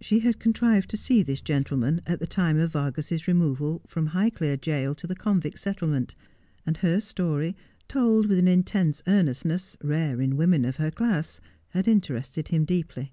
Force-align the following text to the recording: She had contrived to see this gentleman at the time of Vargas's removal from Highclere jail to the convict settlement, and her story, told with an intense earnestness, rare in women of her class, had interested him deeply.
She 0.00 0.20
had 0.20 0.38
contrived 0.38 0.88
to 0.90 0.96
see 0.96 1.20
this 1.24 1.40
gentleman 1.40 2.00
at 2.06 2.20
the 2.20 2.28
time 2.28 2.60
of 2.60 2.70
Vargas's 2.74 3.26
removal 3.26 3.82
from 3.88 4.10
Highclere 4.10 4.56
jail 4.56 4.94
to 4.94 5.08
the 5.08 5.16
convict 5.16 5.58
settlement, 5.58 6.14
and 6.64 6.76
her 6.76 7.00
story, 7.00 7.56
told 7.88 8.26
with 8.26 8.38
an 8.38 8.46
intense 8.46 9.02
earnestness, 9.08 9.76
rare 9.82 10.20
in 10.20 10.36
women 10.36 10.64
of 10.64 10.76
her 10.76 10.92
class, 10.92 11.40
had 11.70 11.88
interested 11.88 12.46
him 12.46 12.64
deeply. 12.64 13.12